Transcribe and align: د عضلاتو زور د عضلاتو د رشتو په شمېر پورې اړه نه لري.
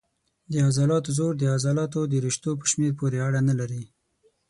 د 0.51 0.53
عضلاتو 0.67 1.09
زور 1.17 1.33
د 1.37 1.43
عضلاتو 1.55 2.01
د 2.11 2.13
رشتو 2.25 2.51
په 2.59 2.65
شمېر 2.71 2.91
پورې 2.99 3.17
اړه 3.27 3.39
نه 3.49 3.53
لري. 3.59 3.83